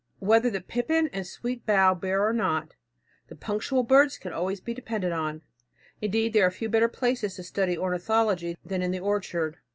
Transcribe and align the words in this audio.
Whether 0.17 0.49
the 0.49 0.61
pippin 0.61 1.11
and 1.13 1.25
sweetbough 1.27 2.01
bear 2.01 2.27
or 2.27 2.33
not, 2.33 2.73
the 3.27 3.35
"punctual 3.35 3.83
birds" 3.83 4.17
can 4.17 4.33
always 4.33 4.59
be 4.59 4.73
depended 4.73 5.11
on. 5.11 5.43
Indeed, 6.01 6.33
there 6.33 6.47
are 6.47 6.49
few 6.49 6.69
better 6.69 6.87
places 6.89 7.35
to 7.35 7.43
study 7.43 7.77
ornithology 7.77 8.57
than 8.65 8.81
in 8.81 8.89
the 8.89 8.99
orchard. 8.99 9.57